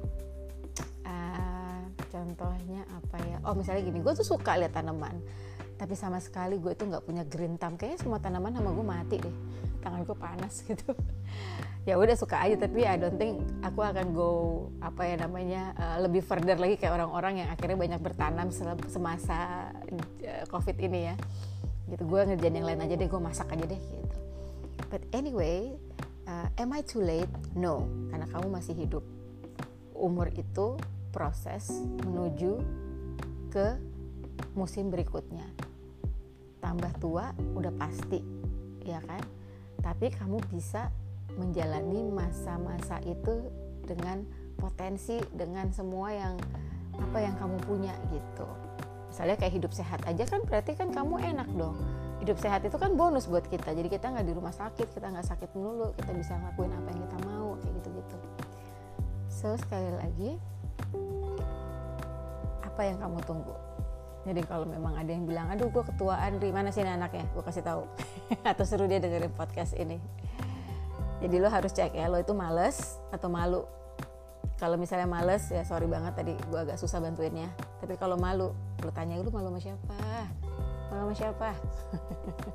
uh, 1.09 1.81
contohnya 2.12 2.85
apa 2.93 3.17
ya? 3.25 3.40
Oh 3.49 3.57
misalnya 3.57 3.81
gini 3.88 4.05
gue 4.05 4.12
tuh 4.12 4.29
suka 4.37 4.61
lihat 4.61 4.76
tanaman 4.76 5.17
tapi 5.81 5.97
sama 5.97 6.21
sekali 6.21 6.61
gue 6.61 6.77
tuh 6.77 6.93
nggak 6.93 7.09
punya 7.09 7.25
green 7.25 7.57
thumb 7.57 7.81
kayaknya 7.81 8.05
semua 8.05 8.21
tanaman 8.21 8.53
sama 8.53 8.69
gue 8.69 8.85
mati 8.85 9.17
deh. 9.17 9.37
Tanganku 9.81 10.13
panas 10.13 10.61
gitu. 10.69 10.93
Ya 11.89 11.97
udah 11.97 12.13
suka 12.21 12.37
aja. 12.37 12.61
Tapi 12.61 12.85
I 12.85 13.01
don't 13.01 13.17
think 13.17 13.41
aku 13.65 13.81
akan 13.81 14.13
go 14.13 14.33
apa 14.85 15.09
ya 15.09 15.17
namanya 15.25 15.73
uh, 15.81 16.05
lebih 16.05 16.21
further 16.21 16.61
lagi 16.61 16.77
kayak 16.77 17.01
orang-orang 17.01 17.41
yang 17.41 17.49
akhirnya 17.49 17.81
banyak 17.81 18.01
bertanam 18.05 18.53
semasa 18.93 19.73
uh, 19.73 20.45
covid 20.53 20.77
ini 20.77 21.09
ya. 21.09 21.15
Gitu. 21.89 22.05
Gue 22.05 22.29
ngerjain 22.29 22.61
yang 22.61 22.69
lain 22.69 22.85
aja 22.85 22.95
deh. 23.01 23.09
Gue 23.09 23.21
masak 23.25 23.49
aja 23.49 23.65
deh 23.65 23.81
gitu. 23.81 24.17
But 24.93 25.01
anyway 25.17 25.81
uh, 26.29 26.53
am 26.61 26.77
I 26.77 26.85
too 26.85 27.01
late? 27.01 27.33
No. 27.57 27.89
Karena 28.13 28.29
kamu 28.29 28.53
masih 28.53 28.77
hidup. 28.77 29.05
Umur 29.97 30.29
itu 30.37 30.77
proses 31.09 31.73
menuju 32.05 32.61
ke 33.49 33.81
musim 34.53 34.93
berikutnya 34.93 35.70
tambah 36.61 36.93
tua 37.00 37.33
udah 37.57 37.73
pasti 37.81 38.21
ya 38.85 39.00
kan? 39.05 39.21
Tapi 39.81 40.12
kamu 40.12 40.38
bisa 40.52 40.93
menjalani 41.35 42.12
masa-masa 42.12 43.00
itu 43.09 43.49
dengan 43.85 44.23
potensi 44.61 45.17
dengan 45.33 45.73
semua 45.73 46.12
yang 46.12 46.35
apa 47.00 47.19
yang 47.19 47.35
kamu 47.40 47.57
punya 47.64 47.95
gitu. 48.12 48.47
Misalnya 49.11 49.37
kayak 49.40 49.55
hidup 49.57 49.73
sehat 49.73 50.00
aja 50.07 50.25
kan 50.29 50.45
berarti 50.45 50.76
kan 50.76 50.93
kamu 50.93 51.19
enak 51.35 51.49
dong. 51.57 51.75
Hidup 52.21 52.37
sehat 52.37 52.61
itu 52.69 52.76
kan 52.76 53.00
bonus 53.00 53.25
buat 53.25 53.49
kita 53.49 53.73
jadi 53.73 53.88
kita 53.88 54.12
nggak 54.12 54.29
di 54.29 54.37
rumah 54.37 54.52
sakit 54.52 54.93
kita 54.93 55.09
nggak 55.09 55.25
sakit 55.25 55.57
melulu 55.57 55.97
kita 55.97 56.12
bisa 56.12 56.37
ngelakuin 56.37 56.69
apa 56.76 56.88
yang 56.93 57.00
kita 57.09 57.19
mau 57.25 57.49
kayak 57.57 57.73
gitu 57.81 57.88
gitu 57.97 58.17
so 59.33 59.49
sekali 59.57 59.90
lagi 59.97 60.31
apa 62.61 62.81
yang 62.85 63.00
kamu 63.00 63.19
tunggu 63.25 63.57
jadi 64.21 64.45
kalau 64.45 64.69
memang 64.69 65.00
ada 65.00 65.09
yang 65.09 65.25
bilang 65.25 65.49
aduh 65.49 65.73
gue 65.73 65.81
ketuaan 65.81 66.37
di 66.37 66.53
mana 66.53 66.69
sih 66.69 66.85
anaknya? 66.85 67.25
Gue 67.33 67.41
kasih 67.41 67.65
tahu. 67.65 67.89
Atau 68.50 68.69
seru 68.69 68.85
dia 68.85 69.00
dengerin 69.00 69.33
podcast 69.33 69.73
ini. 69.73 69.97
Jadi 71.25 71.37
lo 71.41 71.49
harus 71.49 71.73
cek 71.73 71.93
ya 71.93 72.09
lo 72.09 72.17
itu 72.17 72.33
males 72.33 72.97
atau 73.12 73.29
malu? 73.29 73.69
Kalau 74.57 74.81
misalnya 74.81 75.05
males 75.05 75.53
ya 75.53 75.61
sorry 75.69 75.85
banget 75.85 76.17
tadi 76.17 76.33
gue 76.33 76.57
agak 76.57 76.81
susah 76.81 76.97
bantuinnya. 76.97 77.53
Tapi 77.77 78.00
kalau 78.00 78.17
malu 78.17 78.57
lo 78.57 78.91
tanya 78.97 79.21
lu 79.21 79.29
malu 79.29 79.53
sama 79.53 79.61
siapa? 79.61 79.97
Malu 80.89 81.12
sama 81.12 81.15
siapa? 81.17 81.49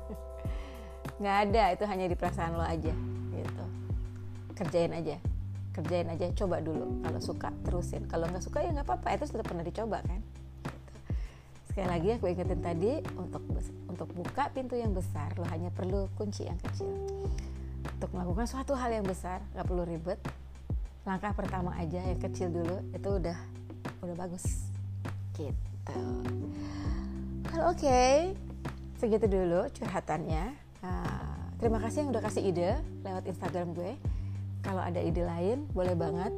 Nggak 1.22 1.36
ada 1.46 1.62
itu 1.78 1.84
hanya 1.86 2.06
di 2.10 2.18
perasaan 2.18 2.58
lo 2.58 2.66
aja 2.66 2.94
gitu. 3.30 3.64
Kerjain 4.58 4.98
aja. 4.98 5.14
Kerjain 5.70 6.10
aja 6.10 6.26
coba 6.34 6.58
dulu 6.58 7.06
kalau 7.06 7.22
suka 7.22 7.54
terusin. 7.62 8.02
Kalau 8.10 8.26
nggak 8.26 8.42
suka 8.42 8.66
ya 8.66 8.74
nggak 8.74 8.86
apa-apa 8.86 9.14
itu 9.14 9.30
sudah 9.30 9.46
pernah 9.46 9.62
dicoba 9.62 10.02
kan 10.02 10.18
Sekali 11.76 11.92
lagi 11.92 12.08
aku 12.16 12.24
ingetin 12.32 12.64
tadi 12.64 12.92
untuk 13.20 13.44
untuk 13.84 14.08
buka 14.16 14.48
pintu 14.48 14.80
yang 14.80 14.96
besar 14.96 15.28
lo 15.36 15.44
hanya 15.52 15.68
perlu 15.68 16.08
kunci 16.16 16.48
yang 16.48 16.56
kecil. 16.56 16.88
Untuk 18.00 18.16
melakukan 18.16 18.48
suatu 18.48 18.72
hal 18.72 18.96
yang 18.96 19.04
besar 19.04 19.44
nggak 19.52 19.68
perlu 19.68 19.84
ribet. 19.84 20.16
Langkah 21.04 21.36
pertama 21.36 21.76
aja 21.76 22.00
yang 22.00 22.16
kecil 22.16 22.48
dulu 22.48 22.80
itu 22.96 23.20
udah 23.20 23.36
udah 24.00 24.16
bagus. 24.16 24.72
Gitu. 25.36 26.00
Well, 27.52 27.68
oke, 27.68 27.76
okay. 27.76 28.32
segitu 28.96 29.28
dulu 29.28 29.68
curhatannya. 29.76 30.56
Uh, 30.80 31.36
terima 31.60 31.76
kasih 31.84 32.08
yang 32.08 32.16
udah 32.16 32.24
kasih 32.24 32.56
ide 32.56 32.72
lewat 33.04 33.28
Instagram 33.28 33.76
gue. 33.76 34.00
Kalau 34.64 34.80
ada 34.80 35.04
ide 35.04 35.28
lain 35.28 35.68
boleh 35.76 35.92
banget 35.92 36.32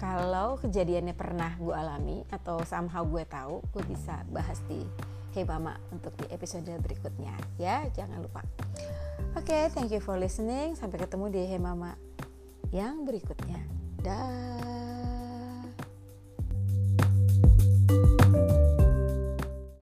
kalau 0.00 0.56
kejadiannya 0.56 1.12
pernah 1.12 1.52
gue 1.60 1.76
alami 1.76 2.24
atau 2.32 2.64
somehow 2.64 3.04
gue 3.04 3.20
tahu 3.28 3.60
gue 3.68 3.84
bisa 3.84 4.24
bahas 4.32 4.56
di 4.64 4.80
Hey 5.36 5.44
Mama 5.44 5.76
untuk 5.92 6.16
di 6.16 6.26
episode 6.32 6.72
berikutnya 6.80 7.36
ya. 7.60 7.84
Jangan 7.92 8.24
lupa. 8.24 8.40
Oke 9.36 9.52
okay, 9.52 9.62
thank 9.70 9.92
you 9.92 10.00
for 10.00 10.16
listening. 10.16 10.72
Sampai 10.72 11.04
ketemu 11.04 11.28
di 11.28 11.42
Hey 11.44 11.60
Mama 11.60 11.94
yang 12.72 13.04
berikutnya. 13.04 13.60
Dah 14.00 14.69